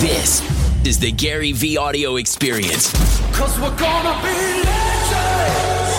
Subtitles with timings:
[0.00, 0.42] This
[0.84, 2.90] is the Gary V audio experience.
[3.32, 5.94] Cause we're gonna be legends.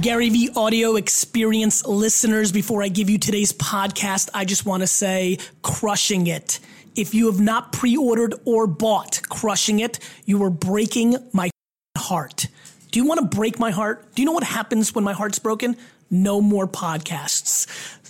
[0.00, 4.88] Gary V audio experience listeners, before I give you today's podcast, I just want to
[4.88, 6.58] say crushing it.
[6.96, 11.50] If you have not pre ordered or bought Crushing It, you are breaking my
[11.96, 12.48] heart.
[12.90, 14.12] Do you want to break my heart?
[14.16, 15.76] Do you know what happens when my heart's broken?
[16.10, 17.66] No more podcasts.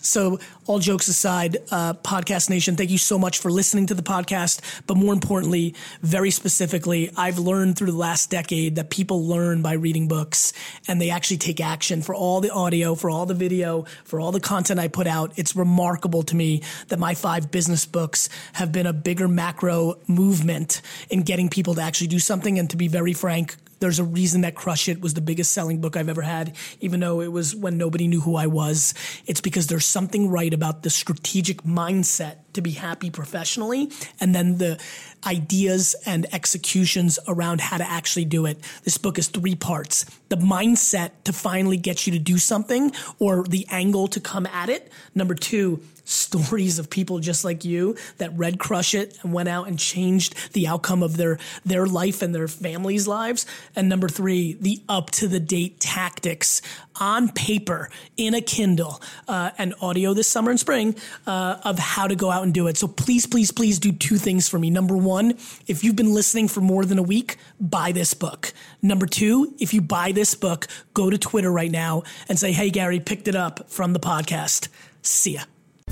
[0.07, 4.02] So, all jokes aside, uh, Podcast Nation, thank you so much for listening to the
[4.02, 4.61] podcast.
[4.87, 9.73] But more importantly, very specifically, I've learned through the last decade that people learn by
[9.74, 10.52] reading books
[10.87, 14.33] and they actually take action for all the audio, for all the video, for all
[14.33, 15.33] the content I put out.
[15.37, 20.83] It's remarkable to me that my five business books have been a bigger macro movement
[21.11, 22.59] in getting people to actually do something.
[22.59, 25.80] And to be very frank, there's a reason that Crush It was the biggest selling
[25.80, 28.95] book I've ever had, even though it was when nobody knew who I was.
[29.27, 34.59] It's because there's something right about the strategic mindset to be happy professionally and then
[34.59, 34.81] the
[35.27, 38.59] ideas and executions around how to actually do it.
[38.84, 40.06] This book is three parts.
[40.31, 44.70] The mindset to finally get you to do something or the angle to come at
[44.70, 44.91] it.
[45.15, 49.69] Number two, stories of people just like you that read Crush It and went out
[49.69, 53.45] and changed the outcome of their their life and their families' lives.
[53.75, 56.62] And number three, the up to the date tactics
[57.01, 60.95] on paper in a Kindle uh, and audio this summer and spring
[61.27, 62.77] uh, of how to go out and do it.
[62.77, 64.71] So please, please, please do two things for me.
[64.71, 65.33] Number one,
[65.67, 68.53] if you've been listening for more than a week, buy this book.
[68.81, 72.71] Number two, if you buy this book, go to Twitter right now and say, "Hey
[72.71, 74.69] Gary, picked it up from the podcast."
[75.03, 75.43] See ya.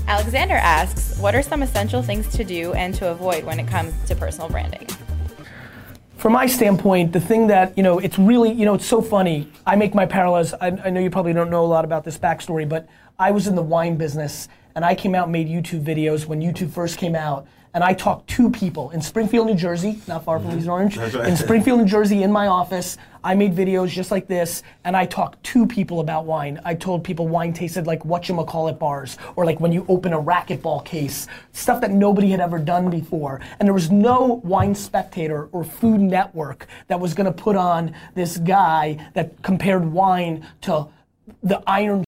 [0.07, 3.91] Alexander asks, what are some essential things to do and to avoid when it comes
[4.05, 4.87] to personal branding?
[6.17, 9.51] From my standpoint, the thing that, you know, it's really, you know, it's so funny.
[9.65, 10.53] I make my parallels.
[10.53, 13.47] I, I know you probably don't know a lot about this backstory, but I was
[13.47, 16.99] in the wine business and I came out and made YouTube videos when YouTube first
[16.99, 20.59] came out and I talked to people in Springfield, New Jersey, not far from mm-hmm.
[20.59, 21.27] East Orange, right.
[21.27, 22.97] in Springfield, New Jersey, in my office.
[23.21, 26.61] I made videos just like this, and I talked to people about wine.
[26.63, 30.85] I told people wine tasted like whatchamacallit bars, or like when you open a racquetball
[30.85, 33.41] case, stuff that nobody had ever done before.
[33.59, 38.37] And there was no wine spectator or food network that was gonna put on this
[38.37, 40.87] guy that compared wine to
[41.43, 42.04] the iron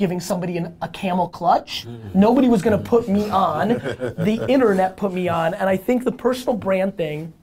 [0.00, 1.86] giving somebody an, a camel clutch.
[2.14, 3.68] Nobody was going to put me on.
[3.68, 5.52] The internet put me on.
[5.52, 7.34] And I think the personal brand thing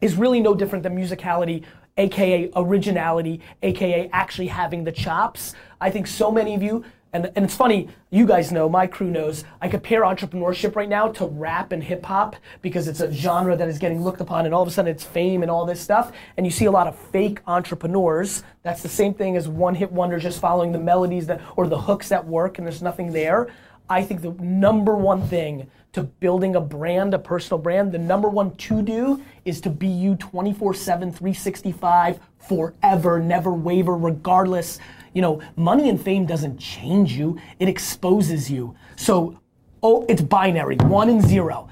[0.00, 1.62] is really no different than musicality,
[1.96, 5.54] aka originality, aka actually having the chops.
[5.80, 6.84] I think so many of you,
[7.16, 11.08] and, and it's funny, you guys know, my crew knows, I compare entrepreneurship right now
[11.12, 14.54] to rap and hip hop because it's a genre that is getting looked upon and
[14.54, 16.12] all of a sudden it's fame and all this stuff.
[16.36, 18.42] And you see a lot of fake entrepreneurs.
[18.62, 21.78] That's the same thing as one hit wonder just following the melodies that or the
[21.78, 23.48] hooks that work and there's nothing there.
[23.88, 28.28] I think the number one thing to building a brand, a personal brand, the number
[28.28, 34.78] one to do is to be you 24 7, 365, forever, never waver, regardless.
[35.16, 38.76] You know, money and fame doesn't change you, it exposes you.
[38.96, 39.40] So,
[39.82, 41.70] oh, it's binary, one and zero.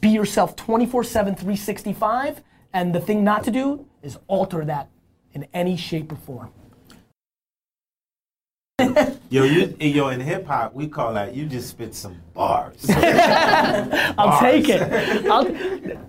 [0.00, 4.88] Be yourself 24 7, 365, and the thing not to do is alter that
[5.34, 6.50] in any shape or form.
[9.28, 12.86] Yo, you, yo, in hip hop, we call that you just spit some bars.
[12.88, 14.80] I'll take it.
[15.30, 15.44] I'll,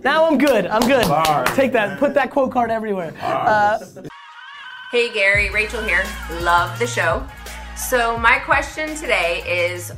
[0.02, 0.66] now I'm good.
[0.68, 1.06] I'm good.
[1.06, 1.50] Bars.
[1.58, 2.00] Take that.
[2.00, 3.14] Put that quote card everywhere.
[3.20, 3.80] Uh,
[4.92, 6.04] Hey Gary, Rachel here.
[6.42, 7.24] Love the show.
[7.78, 9.94] So, my question today is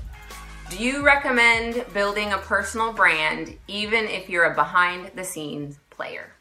[0.69, 6.33] Do you recommend building a personal brand even if you're a behind the scenes player?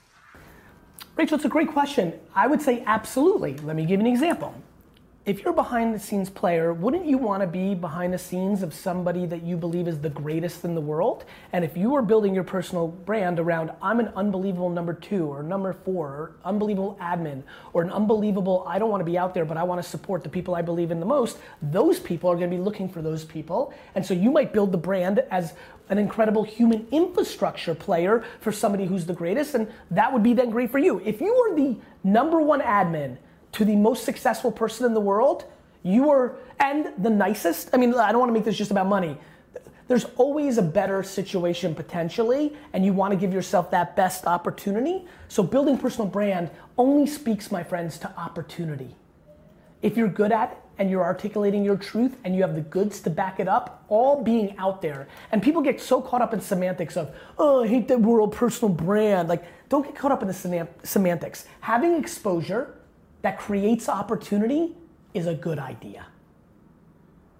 [1.14, 2.12] Rachel, it's a great question.
[2.34, 3.56] I would say absolutely.
[3.58, 4.52] Let me give you an example.
[5.30, 8.64] If you're a behind the scenes player, wouldn't you want to be behind the scenes
[8.64, 11.24] of somebody that you believe is the greatest in the world?
[11.52, 15.44] And if you are building your personal brand around, I'm an unbelievable number two or
[15.44, 19.44] number four or unbelievable admin or an unbelievable, I don't want to be out there,
[19.44, 22.34] but I want to support the people I believe in the most, those people are
[22.34, 23.72] going to be looking for those people.
[23.94, 25.54] And so you might build the brand as
[25.90, 30.50] an incredible human infrastructure player for somebody who's the greatest, and that would be then
[30.50, 31.00] great for you.
[31.04, 33.16] If you are the number one admin,
[33.52, 35.44] to the most successful person in the world,
[35.82, 37.70] you are, and the nicest.
[37.72, 39.18] I mean, I don't want to make this just about money.
[39.88, 45.04] There's always a better situation potentially, and you want to give yourself that best opportunity.
[45.26, 48.94] So, building personal brand only speaks, my friends, to opportunity.
[49.82, 53.00] If you're good at it and you're articulating your truth and you have the goods
[53.00, 55.08] to back it up, all being out there.
[55.32, 58.72] And people get so caught up in semantics of, oh, I hate the world personal
[58.72, 59.28] brand.
[59.28, 61.46] Like, don't get caught up in the semantics.
[61.60, 62.76] Having exposure,
[63.22, 64.74] that creates opportunity
[65.14, 66.06] is a good idea.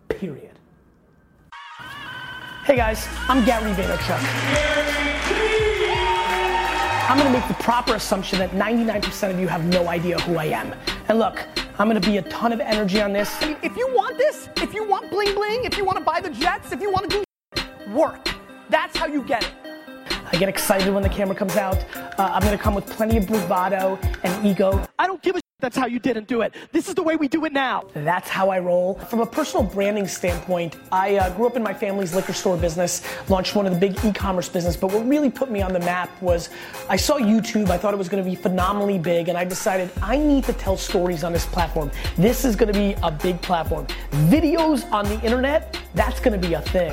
[0.09, 0.59] Period.
[2.65, 4.21] Hey guys, I'm Gary Vaynerchuk.
[7.09, 10.44] I'm gonna make the proper assumption that 99% of you have no idea who I
[10.47, 10.73] am.
[11.09, 11.44] And look,
[11.79, 13.37] I'm gonna be a ton of energy on this.
[13.62, 16.31] If you want this, if you want bling bling, if you want to buy the
[16.31, 17.25] jets, if you want to
[17.56, 18.29] do work,
[18.69, 19.53] that's how you get it.
[20.32, 21.85] I get excited when the camera comes out.
[21.97, 24.87] Uh, I'm gonna come with plenty of bravado and ego.
[24.99, 26.55] I don't give a that's how you didn't do it.
[26.73, 27.85] This is the way we do it now.
[27.95, 28.95] That's how I roll.
[28.95, 33.03] From a personal branding standpoint, I uh, grew up in my family's liquor store business,
[33.29, 36.11] launched one of the big e-commerce business, but what really put me on the map
[36.23, 36.49] was
[36.89, 40.17] I saw YouTube, I thought it was gonna be phenomenally big, and I decided I
[40.17, 41.91] need to tell stories on this platform.
[42.17, 43.87] This is gonna be a big platform.
[44.29, 46.93] Videos on the internet, that's gonna be a thing.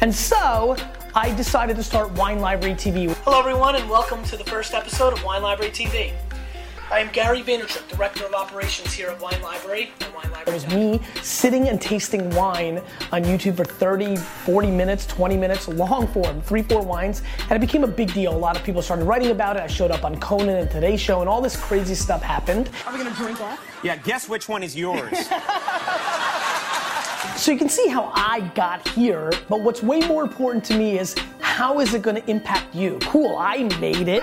[0.00, 0.76] And so,
[1.14, 3.14] I decided to start Wine Library TV.
[3.22, 6.12] Hello everyone and welcome to the first episode of Wine Library TV.
[6.90, 9.90] I am Gary Vaynerchuk, Director of Operations here at Wine Library.
[10.14, 10.44] Wine Library.
[10.46, 15.66] It was me sitting and tasting wine on YouTube for 30, 40 minutes, 20 minutes,
[15.66, 18.36] long form, three, four wines, and it became a big deal.
[18.36, 19.62] A lot of people started writing about it.
[19.62, 22.68] I showed up on Conan and Today Show, and all this crazy stuff happened.
[22.86, 23.60] Are we gonna drink off?
[23.82, 25.28] Yeah, guess which one is yours.
[27.36, 30.98] So you can see how I got here, but what's way more important to me
[30.98, 32.98] is how is it gonna impact you?
[33.02, 34.22] Cool, I made it.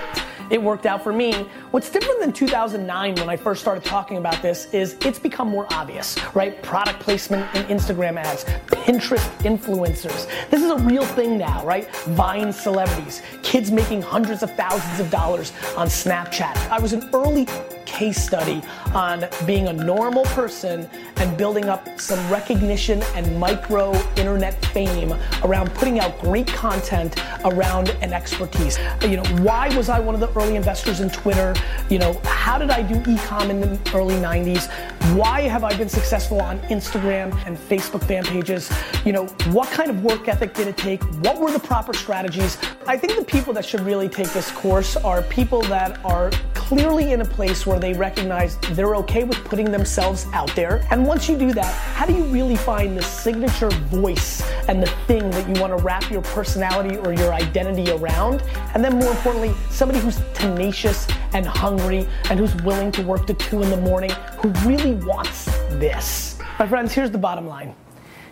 [0.51, 1.47] It worked out for me.
[1.71, 5.65] What's different than 2009 when I first started talking about this is it's become more
[5.71, 6.61] obvious, right?
[6.61, 10.27] Product placement in Instagram ads, Pinterest influencers.
[10.49, 11.89] This is a real thing now, right?
[12.07, 16.57] Vine celebrities, kids making hundreds of thousands of dollars on Snapchat.
[16.69, 17.47] I was an early
[17.91, 18.61] case study
[18.93, 25.69] on being a normal person and building up some recognition and micro internet fame around
[25.75, 28.79] putting out great content around an expertise.
[29.01, 31.53] You know, why was I one of the early investors in Twitter?
[31.89, 34.71] You know, how did I do e-com in the early 90s?
[35.15, 38.71] Why have I been successful on Instagram and Facebook fan pages?
[39.05, 41.03] You know, what kind of work ethic did it take?
[41.25, 42.57] What were the proper strategies?
[42.87, 46.31] I think the people that should really take this course are people that are
[46.71, 50.87] clearly in a place where they recognize they're okay with putting themselves out there.
[50.89, 54.87] And once you do that, how do you really find the signature voice and the
[55.05, 58.41] thing that you want to wrap your personality or your identity around?
[58.73, 63.33] And then more importantly, somebody who's tenacious and hungry and who's willing to work to
[63.33, 66.39] two in the morning, who really wants this.
[66.57, 67.75] My friends, here's the bottom line.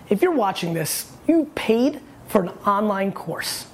[0.08, 2.00] If you're watching this, you paid
[2.30, 3.66] for an online course.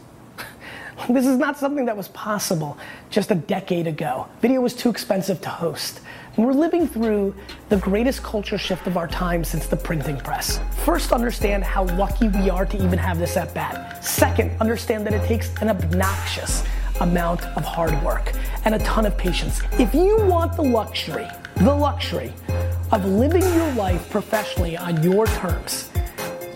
[1.09, 2.77] This is not something that was possible
[3.09, 4.27] just a decade ago.
[4.41, 6.01] Video was too expensive to host.
[6.35, 7.35] We're living through
[7.69, 10.59] the greatest culture shift of our time since the printing press.
[10.83, 14.03] First, understand how lucky we are to even have this at bat.
[14.03, 16.63] Second, understand that it takes an obnoxious
[17.01, 18.33] amount of hard work
[18.63, 19.61] and a ton of patience.
[19.73, 21.27] If you want the luxury,
[21.57, 22.33] the luxury
[22.91, 25.89] of living your life professionally on your terms,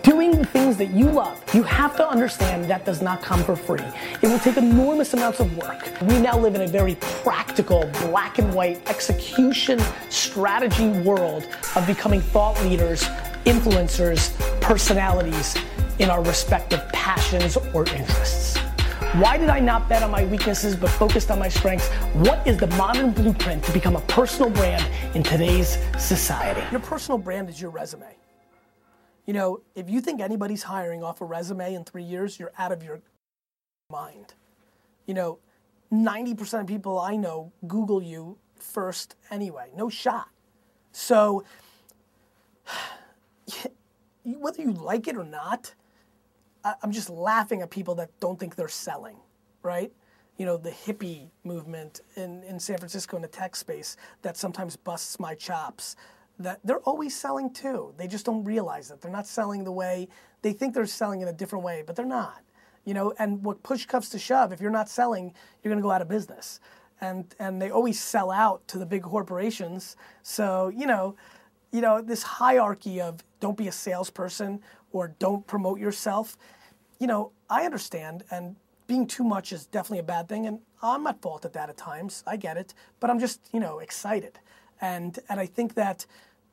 [0.02, 3.56] doing the things that you love, you have to understand that does not come for
[3.56, 3.84] free.
[4.22, 5.90] It will take enormous amounts of work.
[6.02, 12.20] We now live in a very practical, black and white execution strategy world of becoming
[12.20, 13.04] thought leaders,
[13.44, 15.56] influencers, personalities
[15.98, 18.58] in our respective passions or interests.
[19.14, 21.88] Why did I not bet on my weaknesses but focused on my strengths?
[22.14, 24.86] What is the modern blueprint to become a personal brand
[25.16, 26.62] in today's society?
[26.70, 28.06] Your personal brand is your resume.
[29.26, 32.72] You know, if you think anybody's hiring off a resume in three years, you're out
[32.72, 33.00] of your
[33.90, 34.34] mind.
[35.06, 35.38] You know,
[35.92, 39.70] 90% of people I know Google you first anyway.
[39.76, 40.28] No shot.
[40.92, 41.44] So,
[44.24, 45.74] whether you like it or not,
[46.82, 49.16] I'm just laughing at people that don't think they're selling,
[49.62, 49.92] right?
[50.36, 54.76] You know, the hippie movement in, in San Francisco in the tech space that sometimes
[54.76, 55.96] busts my chops
[56.40, 57.94] that they're always selling too.
[57.96, 59.00] They just don't realize it.
[59.00, 60.08] They're not selling the way
[60.42, 62.42] they think they're selling in a different way, but they're not.
[62.84, 65.90] You know, and what push to shove, if you're not selling, you're going to go
[65.90, 66.60] out of business.
[67.00, 69.96] And and they always sell out to the big corporations.
[70.22, 71.16] So you know,
[71.72, 74.60] you know this hierarchy of don't be a salesperson
[74.92, 76.36] or don't promote yourself.
[76.98, 78.56] You know, I understand, and
[78.86, 81.78] being too much is definitely a bad thing, and I'm at fault at that at
[81.78, 82.22] times.
[82.26, 84.38] I get it, but I'm just you know excited,
[84.80, 86.06] and and I think that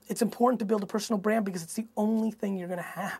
[0.07, 2.83] it's important to build a personal brand because it's the only thing you're going to
[2.83, 3.19] have.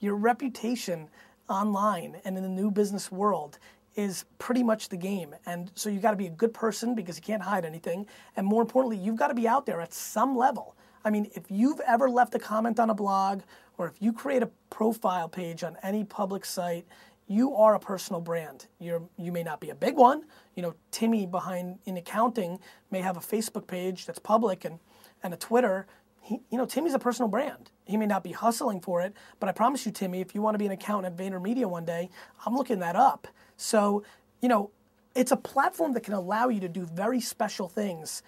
[0.00, 1.08] Your reputation
[1.48, 3.58] online and in the new business world
[3.94, 5.34] is pretty much the game.
[5.46, 8.06] And so you got to be a good person because you can't hide anything.
[8.36, 10.76] And more importantly, you've got to be out there at some level.
[11.04, 13.42] I mean, if you've ever left a comment on a blog
[13.78, 16.86] or if you create a profile page on any public site,
[17.28, 18.66] you are a personal brand.
[18.78, 20.24] You're, you may not be a big one.
[20.54, 22.58] You know, Timmy behind in accounting
[22.90, 24.78] may have a Facebook page that's public and,
[25.22, 25.86] and a Twitter
[26.26, 27.70] he, you know, Timmy's a personal brand.
[27.84, 30.54] He may not be hustling for it, but I promise you, Timmy, if you want
[30.54, 32.10] to be an accountant at VaynerMedia one day,
[32.44, 33.28] I'm looking that up.
[33.56, 34.02] So,
[34.42, 34.70] you know,
[35.14, 38.24] it's a platform that can allow you to do very special things.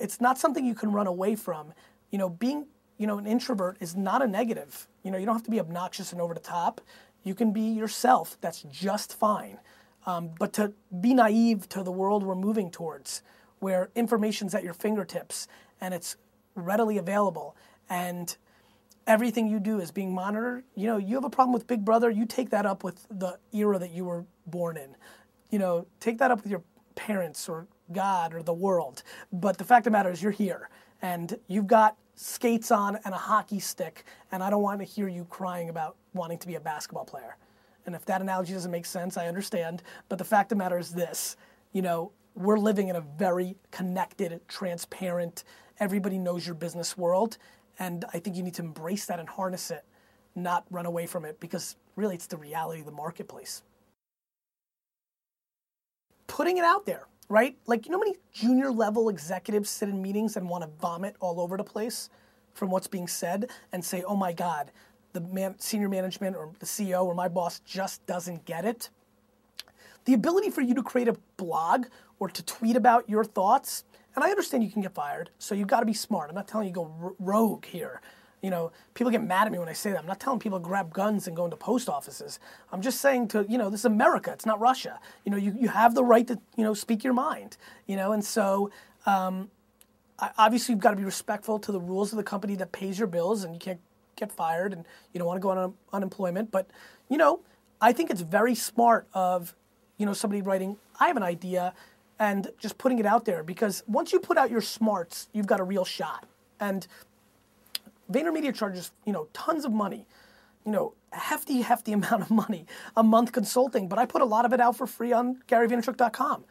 [0.00, 1.72] It's not something you can run away from.
[2.10, 2.66] You know, being,
[2.98, 4.88] you know, an introvert is not a negative.
[5.04, 6.80] You know, you don't have to be obnoxious and over the top.
[7.22, 8.36] You can be yourself.
[8.40, 9.58] That's just fine.
[10.04, 13.22] Um, but to be naive to the world we're moving towards,
[13.60, 15.46] where information's at your fingertips
[15.80, 16.16] and it's
[16.56, 17.56] readily available
[17.88, 18.36] and
[19.06, 22.10] everything you do is being monitored, you know, you have a problem with Big Brother,
[22.10, 24.96] you take that up with the era that you were born in.
[25.50, 26.62] You know, take that up with your
[26.96, 29.02] parents or God or the world.
[29.32, 30.68] But the fact of the matter is, you're here
[31.00, 35.06] and you've got skates on and a hockey stick, and I don't want to hear
[35.06, 37.36] you crying about wanting to be a basketball player.
[37.84, 39.82] And if that analogy doesn't make sense, I understand.
[40.08, 41.36] But the fact of the matter is this
[41.72, 45.44] you know, we're living in a very connected, transparent,
[45.78, 47.38] everybody knows your business world.
[47.78, 49.84] And I think you need to embrace that and harness it,
[50.34, 53.62] not run away from it, because really it's the reality of the marketplace.
[56.26, 57.56] Putting it out there, right?
[57.66, 61.40] Like, you know many junior level executives sit in meetings and want to vomit all
[61.40, 62.10] over the place
[62.54, 64.72] from what's being said and say, oh my God,
[65.12, 68.90] the man, senior management or the CEO or my boss just doesn't get it?
[70.06, 71.86] The ability for you to create a blog
[72.18, 73.84] or to tweet about your thoughts,
[74.16, 76.30] and I understand you can get fired, so you've got to be smart.
[76.30, 78.00] I'm not telling you go r- rogue here.
[78.42, 79.98] You know, people get mad at me when I say that.
[79.98, 82.38] I'm not telling people to grab guns and go into post offices.
[82.70, 84.30] I'm just saying to, you know, this is America.
[84.32, 85.00] It's not Russia.
[85.24, 87.56] You know, you, you have the right to, you know, speak your mind.
[87.86, 88.70] You know, and so
[89.04, 89.50] um,
[90.18, 92.98] I, obviously you've got to be respectful to the rules of the company that pays
[92.98, 93.80] your bills, and you can't
[94.16, 96.50] get fired, and you don't want to go on un- unemployment.
[96.50, 96.70] But,
[97.08, 97.40] you know,
[97.80, 99.54] I think it's very smart of,
[99.96, 101.74] you know, somebody writing, I have an idea,
[102.18, 105.60] and just putting it out there because once you put out your smarts, you've got
[105.60, 106.26] a real shot.
[106.60, 106.86] And
[108.10, 110.06] VaynerMedia charges, you know, tons of money,
[110.64, 114.26] you know, a hefty, hefty amount of money a month consulting, but I put a
[114.26, 116.44] lot of it out for free on GaryVaynerchuk.com.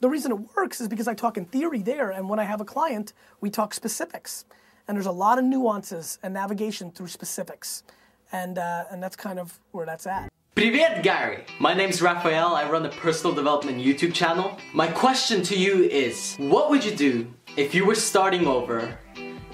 [0.00, 2.60] The reason it works is because I talk in theory there, and when I have
[2.60, 4.44] a client, we talk specifics.
[4.88, 7.84] And there's a lot of nuances and navigation through specifics.
[8.32, 10.28] And, uh, and that's kind of where that's at.
[10.57, 11.43] Привет, Gary!
[11.59, 12.55] My name's Raphael.
[12.55, 14.57] I run a personal development YouTube channel.
[14.73, 18.97] My question to you is what would you do if you were starting over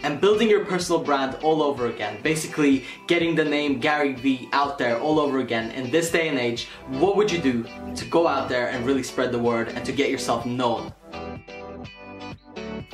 [0.03, 2.22] and building your personal brand all over again?
[2.24, 5.72] Basically, getting the name Gary V out there all over again.
[5.72, 7.65] In this day and age, what would you do
[7.96, 10.93] to go out there and really spread the word and to get yourself known?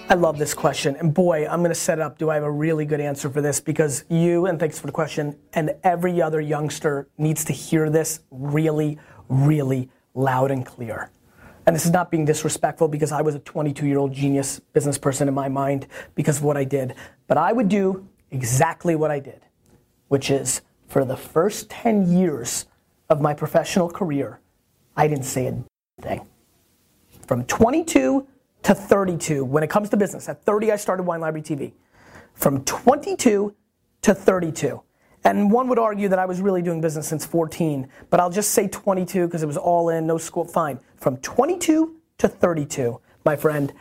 [0.09, 0.97] I love this question.
[0.97, 2.19] And boy, I'm going to set it up.
[2.19, 3.59] Do I have a really good answer for this?
[3.59, 8.21] Because you, and thanks for the question, and every other youngster needs to hear this
[8.31, 8.99] really,
[9.29, 11.11] really loud and clear.
[11.67, 14.99] And this is not being disrespectful because I was a 22 year old genius business
[14.99, 16.95] person in my mind because of what I did.
[17.27, 19.41] But I would do exactly what I did,
[20.09, 22.67] which is for the first 10 years
[23.09, 24.41] of my professional career,
[24.97, 26.27] I didn't say a thing.
[27.27, 28.27] From 22
[28.65, 30.29] to 32 when it comes to business.
[30.29, 31.73] At 30, I started Wine Library TV.
[32.35, 33.55] From 22
[34.03, 34.83] to 32.
[35.25, 38.51] And one would argue that I was really doing business since 14, but I'll just
[38.51, 40.79] say 22 because it was all in, no school, fine.
[40.97, 43.73] From 22 to 32, my friend,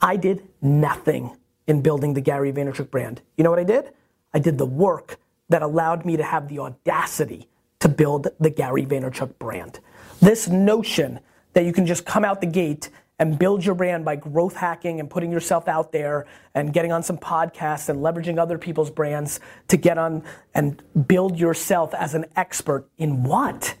[0.00, 3.20] I did nothing in building the Gary Vaynerchuk brand.
[3.36, 3.92] You know what I did?
[4.32, 7.48] I did the work that allowed me to have the audacity
[7.80, 9.80] to build the Gary Vaynerchuk brand.
[10.20, 11.20] This notion
[11.52, 15.00] that you can just come out the gate and build your brand by growth hacking
[15.00, 19.40] and putting yourself out there and getting on some podcasts and leveraging other people's brands
[19.68, 20.22] to get on
[20.54, 23.74] and build yourself as an expert in what?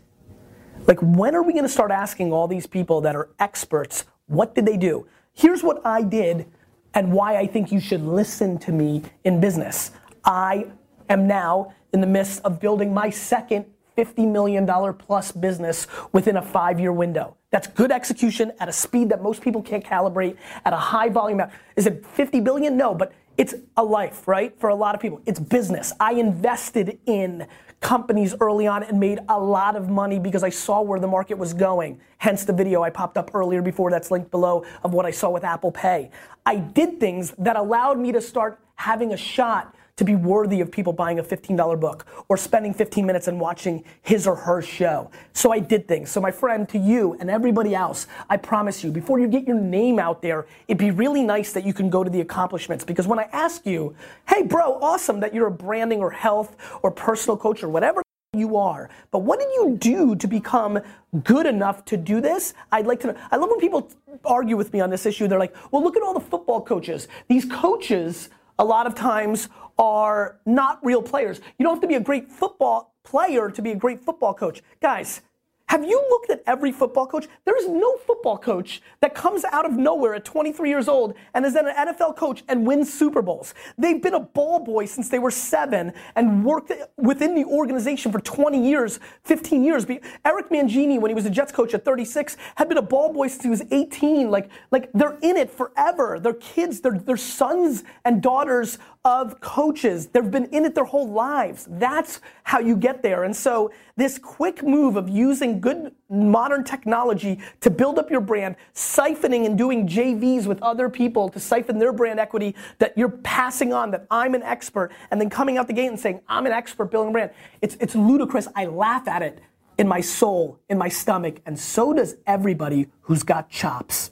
[0.86, 4.64] Like, when are we gonna start asking all these people that are experts, what did
[4.64, 5.06] they do?
[5.32, 6.46] Here's what I did
[6.94, 9.90] and why I think you should listen to me in business.
[10.24, 10.66] I
[11.10, 13.66] am now in the midst of building my second
[13.96, 17.36] $50 million plus business within a five year window.
[17.50, 21.42] That's good execution at a speed that most people can't calibrate at a high volume.
[21.76, 22.76] Is it 50 billion?
[22.76, 24.58] No, but it's a life, right?
[24.58, 25.92] For a lot of people, it's business.
[26.00, 27.46] I invested in
[27.80, 31.36] companies early on and made a lot of money because I saw where the market
[31.36, 32.00] was going.
[32.18, 35.30] Hence the video I popped up earlier before that's linked below of what I saw
[35.30, 36.10] with Apple Pay.
[36.46, 40.70] I did things that allowed me to start having a shot to be worthy of
[40.70, 45.10] people buying a $15 book or spending 15 minutes and watching his or her show.
[45.32, 46.10] So I did things.
[46.10, 49.58] So my friend, to you and everybody else, I promise you, before you get your
[49.58, 52.84] name out there, it'd be really nice that you can go to the accomplishments.
[52.84, 53.94] Because when I ask you,
[54.28, 58.02] hey bro, awesome that you're a branding or health or personal coach or whatever
[58.34, 58.90] you are.
[59.12, 60.78] But what did you do to become
[61.24, 62.52] good enough to do this?
[62.70, 63.16] I'd like to know.
[63.30, 63.90] I love when people
[64.26, 65.26] argue with me on this issue.
[65.26, 67.08] They're like, well, look at all the football coaches.
[67.28, 71.40] These coaches a lot of times are not real players.
[71.58, 74.62] You don't have to be a great football player to be a great football coach.
[74.80, 75.22] Guys,
[75.68, 77.26] have you looked at every football coach?
[77.44, 81.44] There is no football coach that comes out of nowhere at 23 years old and
[81.44, 83.52] is then an NFL coach and wins Super Bowls.
[83.76, 88.20] They've been a ball boy since they were seven and worked within the organization for
[88.20, 89.86] 20 years, 15 years.
[90.24, 93.26] Eric Mangini, when he was a Jets coach at 36, had been a ball boy
[93.26, 94.30] since he was 18.
[94.30, 96.20] Like, like they're in it forever.
[96.20, 100.08] They're kids, they're, they're sons and daughters of coaches.
[100.08, 101.68] They've been in it their whole lives.
[101.70, 103.22] That's how you get there.
[103.22, 108.56] And so, this quick move of using good modern technology to build up your brand,
[108.74, 113.72] siphoning and doing JVs with other people to siphon their brand equity that you're passing
[113.72, 116.52] on, that I'm an expert, and then coming out the gate and saying, I'm an
[116.52, 117.30] expert building brand.
[117.62, 118.48] It's, it's ludicrous.
[118.56, 119.38] I laugh at it
[119.78, 124.10] in my soul, in my stomach, and so does everybody who's got chops.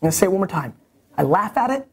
[0.00, 0.74] I'm gonna say it one more time.
[1.18, 1.86] I laugh at it,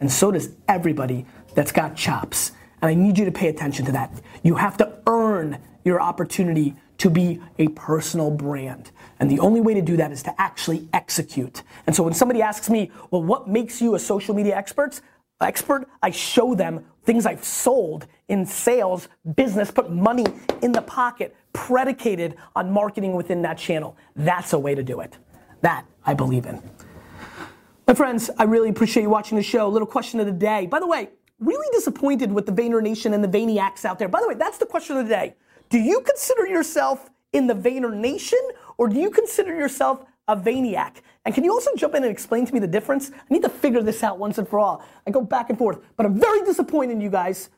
[0.00, 1.26] and so does everybody
[1.58, 2.52] that's got chops.
[2.80, 4.12] And I need you to pay attention to that.
[4.44, 8.92] You have to earn your opportunity to be a personal brand.
[9.18, 11.64] And the only way to do that is to actually execute.
[11.88, 15.00] And so when somebody asks me, well, what makes you a social media expert?
[15.40, 20.26] Expert, I show them things I've sold in sales, business, put money
[20.62, 23.96] in the pocket, predicated on marketing within that channel.
[24.14, 25.18] That's a way to do it.
[25.62, 26.62] That I believe in.
[27.88, 29.68] My friends, I really appreciate you watching the show.
[29.68, 30.66] Little question of the day.
[30.66, 31.08] By the way,
[31.40, 34.08] really disappointed with the Vayner Nation and the Vayniacs out there.
[34.08, 35.34] By the way, that's the question of the day.
[35.68, 38.40] Do you consider yourself in the Vayner Nation
[38.76, 40.96] or do you consider yourself a Vayniac?
[41.24, 43.10] And can you also jump in and explain to me the difference?
[43.12, 44.84] I need to figure this out once and for all.
[45.06, 47.50] I go back and forth, but I'm very disappointed in you guys.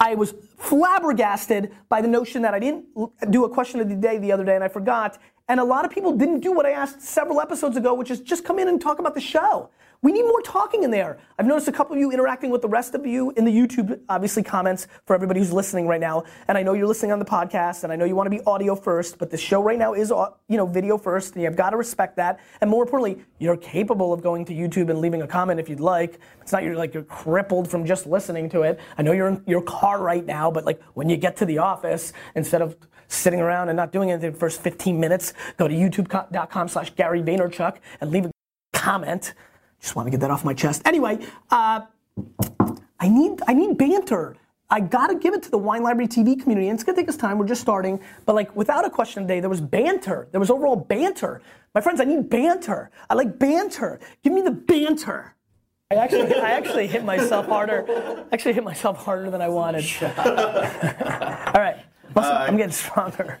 [0.00, 2.86] I was flabbergasted by the notion that I didn't
[3.30, 5.18] do a question of the day the other day and I forgot.
[5.48, 8.20] And a lot of people didn't do what I asked several episodes ago, which is
[8.20, 9.70] just come in and talk about the show.
[10.00, 11.18] We need more talking in there.
[11.38, 13.98] I've noticed a couple of you interacting with the rest of you in the YouTube,
[14.08, 16.22] obviously, comments for everybody who's listening right now.
[16.46, 18.40] And I know you're listening on the podcast, and I know you want to be
[18.44, 21.56] audio first, but the show right now is, uh, you know, video first, and you've
[21.56, 22.38] got to respect that.
[22.60, 25.80] And more importantly, you're capable of going to YouTube and leaving a comment if you'd
[25.80, 26.20] like.
[26.42, 28.78] It's not you're like you're crippled from just listening to it.
[28.98, 31.58] I know you're in your car right now, but like when you get to the
[31.58, 32.76] office, instead of
[33.08, 37.22] sitting around and not doing anything the first 15 minutes, go to youtube.com slash Gary
[37.22, 38.30] Vaynerchuk and leave a
[38.72, 39.34] comment.
[39.80, 40.82] Just want to get that off my chest.
[40.84, 41.18] Anyway,
[41.50, 41.80] uh,
[43.00, 44.36] I need I need banter.
[44.70, 46.68] I gotta give it to the Wine Library TV community.
[46.68, 47.38] And it's gonna take us time.
[47.38, 50.28] We're just starting, but like without a question today, there was banter.
[50.30, 51.40] There was overall banter.
[51.74, 52.90] My friends, I need banter.
[53.08, 54.00] I like banter.
[54.22, 55.34] Give me the banter.
[55.90, 58.26] I actually, I actually hit myself harder.
[58.30, 59.86] Actually, hit myself harder than I wanted.
[60.02, 61.78] All right,
[62.26, 63.38] I'm getting stronger.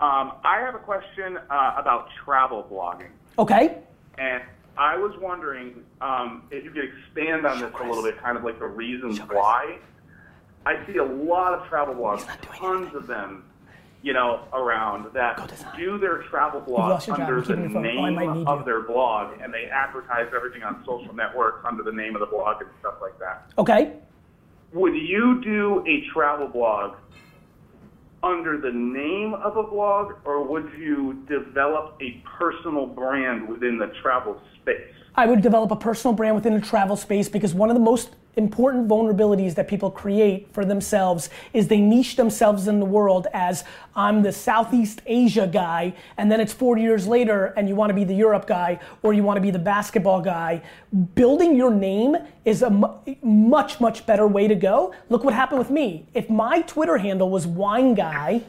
[0.00, 3.10] Um, I have a question uh, about travel blogging.
[3.38, 3.78] Okay.
[4.18, 4.42] And
[4.76, 8.44] I was wondering um, if you could expand on this a little bit, kind of
[8.44, 9.78] like the reasons why.
[10.66, 13.44] I see a lot of travel blogs, tons of them,
[14.02, 15.38] you know, around that
[15.76, 20.62] do their travel blog under the Oh, name of their blog, and they advertise everything
[20.62, 23.46] on social networks under the name of the blog and stuff like that.
[23.58, 23.92] Okay.
[24.72, 26.96] Would you do a travel blog
[28.24, 33.92] under the name of a blog, or would you develop a personal brand within the
[34.00, 34.94] travel space?
[35.14, 38.16] I would develop a personal brand within the travel space because one of the most
[38.36, 43.64] important vulnerabilities that people create for themselves is they niche themselves in the world as
[43.96, 47.94] I'm the Southeast Asia guy, and then it's 40 years later and you want to
[47.94, 50.62] be the Europe guy or you want to be the basketball guy.
[51.14, 52.70] Building your name is a
[53.22, 54.94] much, much better way to go.
[55.08, 56.06] Look what happened with me.
[56.14, 58.42] If my Twitter handle was wine guy,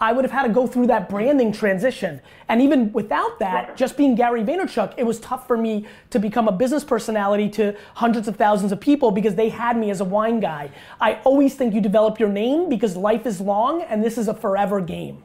[0.00, 2.20] I would have had to go through that branding transition.
[2.48, 6.48] And even without that, just being Gary Vaynerchuk, it was tough for me to become
[6.48, 10.04] a business personality to hundreds of thousands of people because they had me as a
[10.04, 10.70] wine guy.
[11.00, 14.34] I always think you develop your name because life is long and this is a
[14.34, 15.22] forever game.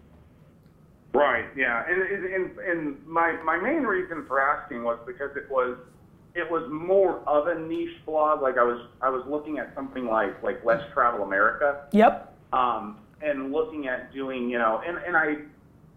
[1.13, 1.45] Right.
[1.55, 1.83] Yeah.
[1.89, 5.77] And and, and my my main reason for asking was because it was
[6.35, 8.41] it was more of a niche blog.
[8.41, 11.87] Like I was I was looking at something like like Let's Travel America.
[11.91, 12.35] Yep.
[12.53, 15.37] Um, and looking at doing, you know, and, and I,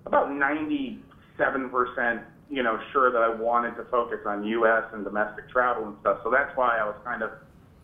[0.07, 4.85] about 97%, you know, sure that I wanted to focus on U.S.
[4.93, 6.21] and domestic travel and stuff.
[6.23, 7.31] So that's why I was kind of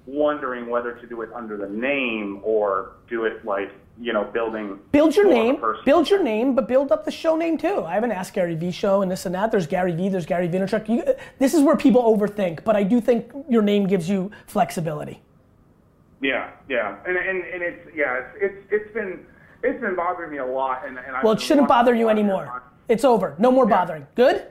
[0.07, 3.71] wondering whether to do it under the name or do it like,
[4.01, 4.79] you know, building.
[4.91, 7.59] Build your more of a name, build your name, but build up the show name
[7.59, 7.85] too.
[7.85, 9.51] I haven't asked Gary V show and this and that.
[9.51, 10.89] There's Gary V, there's Gary Vaynerchuk.
[10.89, 11.05] You,
[11.39, 15.21] this is where people overthink, but I do think your name gives you flexibility.
[16.21, 19.25] Yeah, yeah, and and, and it's yeah, it's, it's it's been
[19.63, 22.63] it's been bothering me a lot, and and Well, it shouldn't bother you anymore.
[22.89, 23.35] It's over.
[23.39, 24.07] No more bothering.
[24.15, 24.47] Good?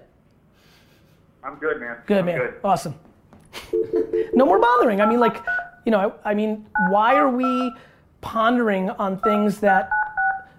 [1.44, 1.98] I'm good, man.
[2.06, 2.40] Good, I'm man.
[2.40, 2.54] Good.
[2.64, 2.96] Awesome.
[4.34, 5.02] no more bothering.
[5.02, 5.44] I mean, like,
[5.86, 7.74] you know, I, I mean, why are we
[8.22, 9.90] pondering on things that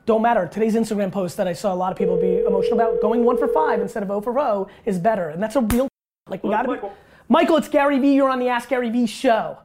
[0.06, 0.48] don't matter?
[0.48, 3.36] Today's Instagram post that I saw a lot of people be emotional about, going one
[3.36, 5.28] for five instead of 0 for 0 is better.
[5.28, 5.88] And that's a real,
[6.28, 6.88] like, we gotta Michael.
[6.88, 6.94] be.
[7.28, 8.14] Michael, it's Gary Vee.
[8.14, 9.58] You're on the Ask Gary Vee show.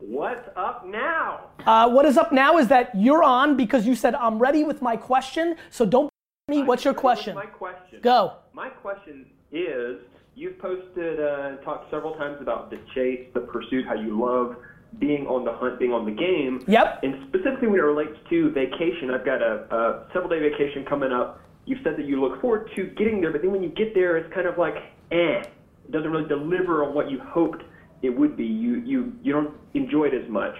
[0.00, 1.50] What's up now?
[1.66, 4.80] Uh, what is up now is that you're on because you said, I'm ready with
[4.80, 5.56] my question.
[5.68, 6.10] So don't
[6.48, 6.62] me.
[6.62, 7.34] What's your question?
[7.34, 8.00] My question.
[8.00, 8.36] Go.
[8.54, 9.98] My question is,
[10.34, 14.56] you've posted uh, and talked several times about the chase, the pursuit, how you love
[14.98, 16.64] being on the hunt, being on the game.
[16.66, 17.00] Yep.
[17.02, 21.12] And specifically when it relates to vacation, I've got a, a several day vacation coming
[21.12, 21.40] up.
[21.66, 24.16] You've said that you look forward to getting there, but then when you get there,
[24.16, 24.76] it's kind of like,
[25.12, 27.62] eh, it doesn't really deliver on what you hoped
[28.02, 28.44] it would be.
[28.44, 30.54] You you you don't enjoy it as much.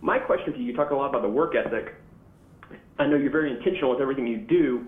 [0.00, 1.94] My question to you, you talk a lot about the work ethic.
[2.98, 4.86] I know you're very intentional with everything you do.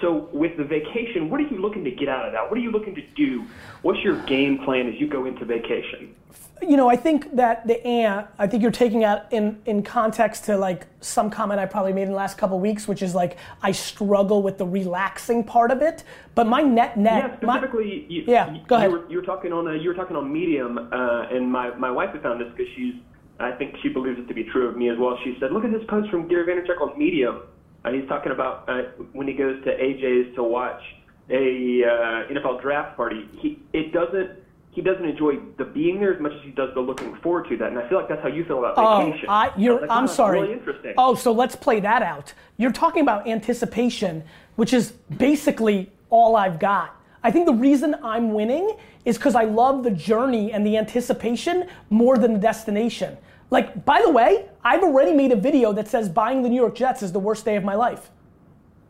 [0.00, 2.48] So with the vacation, what are you looking to get out of that?
[2.50, 3.44] What are you looking to do?
[3.82, 6.14] What's your game plan as you go into vacation?
[6.62, 10.44] You know, I think that the and I think you're taking out in in context
[10.44, 13.36] to like some comment I probably made in the last couple weeks, which is like
[13.62, 16.04] I struggle with the relaxing part of it.
[16.34, 18.90] But my net net, Yeah, my- specifically, you, Yeah, you, go ahead.
[18.90, 21.74] You were, you were talking on a, you were talking on Medium, uh, and my
[21.76, 22.94] my wife had found this because she's
[23.38, 25.18] I think she believes it to be true of me as well.
[25.24, 27.42] She said, "Look at this post from Gary Vaynerchuk on Medium.
[27.84, 30.80] Uh, he's talking about uh, when he goes to AJ's to watch
[31.28, 33.28] a uh, NFL draft party.
[33.40, 34.45] He it doesn't."
[34.76, 37.56] He doesn't enjoy the being there as much as he does the looking forward to
[37.56, 39.26] that, and I feel like that's how you feel about Oh, vacation.
[39.26, 40.40] I, you're, like, I'm "Wow, sorry.
[40.42, 40.92] Really interesting.
[40.98, 42.34] Oh, so let's play that out.
[42.58, 44.22] You're talking about anticipation,
[44.56, 46.94] which is basically all I've got.
[47.24, 51.68] I think the reason I'm winning is because I love the journey and the anticipation
[51.88, 53.16] more than the destination.
[53.50, 56.74] Like, by the way, I've already made a video that says buying the New York
[56.74, 58.10] Jets is the worst day of my life.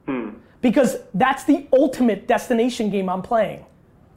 [0.07, 0.31] Hmm.
[0.63, 3.65] Because that's the ultimate destination game I'm playing,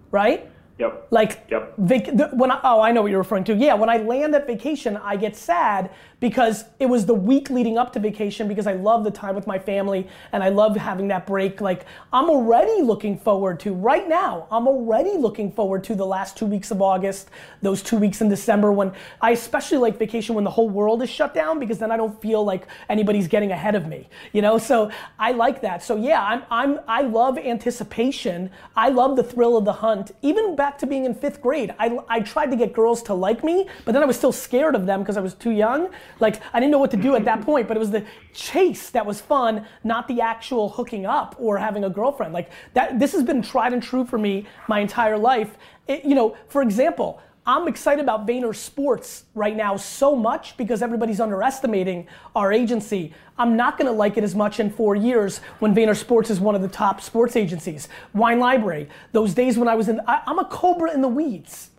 [0.10, 0.50] right?
[0.80, 1.08] Yep.
[1.12, 1.74] Like, Yep.
[1.78, 3.54] vac- the, when I, oh, I know what you're referring to.
[3.54, 5.90] Yeah, when I land at vacation, I get sad
[6.22, 9.46] because it was the week leading up to vacation because I love the time with
[9.46, 11.60] my family and I love having that break.
[11.60, 16.38] Like, I'm already looking forward to, right now, I'm already looking forward to the last
[16.38, 17.30] two weeks of August,
[17.62, 21.10] those two weeks in December when I especially like vacation when the whole world is
[21.10, 24.58] shut down because then I don't feel like anybody's getting ahead of me, you know?
[24.58, 25.84] So I like that.
[25.84, 28.50] So yeah, I'm, I'm, I love anticipation.
[28.78, 30.12] I love the thrill of the hunt.
[30.22, 33.44] Even back to being in fifth grade, I, I tried to get girls to like
[33.44, 35.90] me, but then I was still scared of them because I was too young.
[36.20, 38.92] Like I didn't know what to do at that point, but it was the chase
[38.92, 42.34] that was fun, not the actual hooking up or having a girlfriend.
[42.34, 45.58] Like that, this has been tried and true for me my entire life.
[45.88, 50.82] It- you know, for example, I'm excited about Vayner Sports right now so much because
[50.82, 53.14] everybody's underestimating our agency.
[53.38, 56.40] I'm not going to like it as much in four years when Vayner Sports is
[56.40, 57.88] one of the top sports agencies.
[58.14, 61.72] Wine Library, those days when I was in, I, I'm a cobra in the weeds.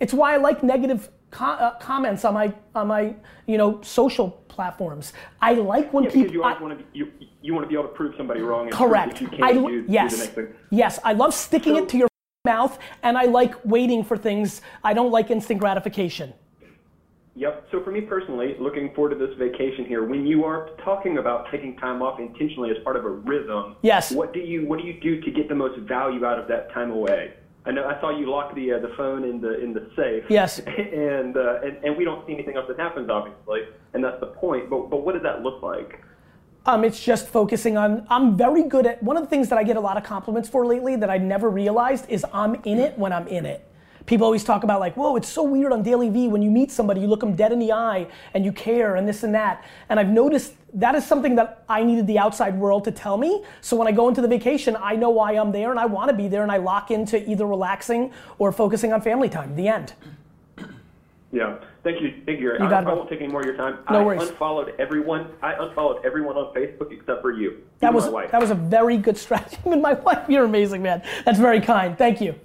[0.00, 3.14] It's why I like negative co- uh, comments on my on my
[3.46, 5.12] you know social platforms.
[5.40, 6.32] I like when Yeah, people.
[6.32, 7.12] you I- want to be, you,
[7.42, 8.68] you want to be able to prove somebody wrong.
[8.70, 9.12] Correct.
[9.14, 10.18] that You can I, do, yes.
[10.18, 10.48] next thing.
[10.70, 10.98] Yes.
[11.04, 12.08] I love sticking it to your
[12.44, 14.60] mouth, and I like waiting for things.
[14.82, 16.34] I don't like instant gratification.
[17.36, 17.68] Yep.
[17.72, 21.46] So for me personally, looking forward to this vacation here, when you are talking about
[21.50, 24.12] taking time off intentionally as part of a rhythm, Yes.
[24.12, 26.70] What do you what do you do to get the most value out of that
[26.74, 27.32] time away?
[27.64, 30.24] I know I saw you lock the uh, the phone in the in the safe.
[30.28, 30.60] Yes.
[30.68, 33.62] And, uh, and and we don't see anything else that happens, obviously,
[33.94, 34.68] and that's the point.
[34.68, 36.04] But but what does that look like?
[36.66, 38.06] Um, it's just focusing on.
[38.08, 40.48] I'm very good at one of the things that I get a lot of compliments
[40.48, 43.68] for lately that I never realized is I'm in it when I'm in it.
[44.06, 46.70] People always talk about like, whoa, it's so weird on Daily V when you meet
[46.70, 49.64] somebody, you look them dead in the eye and you care and this and that.
[49.88, 53.44] And I've noticed that is something that I needed the outside world to tell me.
[53.60, 56.10] So when I go into the vacation, I know why I'm there and I want
[56.10, 59.54] to be there and I lock into either relaxing or focusing on family time.
[59.54, 59.94] The end.
[61.34, 61.56] Yeah.
[61.82, 62.22] Thank you.
[62.24, 62.46] Thank you.
[62.46, 62.58] Gary.
[62.60, 62.96] You I, got it, I bro.
[62.96, 63.78] won't take any more of your time.
[63.90, 64.28] No I worries.
[64.30, 65.32] unfollowed everyone.
[65.42, 67.58] I unfollowed everyone on Facebook except for you.
[67.80, 68.30] That was my wife.
[68.30, 69.58] that was a very good strategy.
[69.66, 71.02] And my wife, you're amazing, man.
[71.24, 71.98] That's very kind.
[71.98, 72.36] Thank you.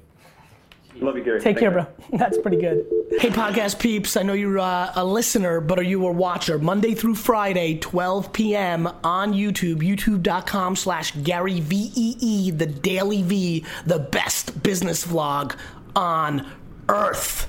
[0.95, 1.39] Love you, Gary.
[1.39, 1.86] Take Thank care, you.
[1.86, 2.17] bro.
[2.17, 2.86] That's pretty good.
[3.19, 4.17] Hey, podcast peeps.
[4.17, 6.58] I know you're uh, a listener, but are you a watcher?
[6.58, 8.88] Monday through Friday, 12 p.m.
[9.04, 15.56] on YouTube, youtube.com slash Gary V-E-E, the Daily V, the best business vlog
[15.95, 16.45] on
[16.89, 17.47] earth.